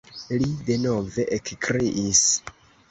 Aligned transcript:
Li 0.43 0.47
denove 0.69 1.27
ekkriis. 1.39 2.27